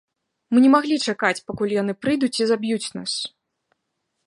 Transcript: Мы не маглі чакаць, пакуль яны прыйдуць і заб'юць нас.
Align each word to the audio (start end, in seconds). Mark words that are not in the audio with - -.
Мы 0.53 0.57
не 0.63 0.69
маглі 0.75 0.97
чакаць, 1.11 1.43
пакуль 1.51 1.75
яны 1.81 1.93
прыйдуць 2.05 2.33
і 2.41 2.49
заб'юць 2.53 2.91
нас. 2.99 3.11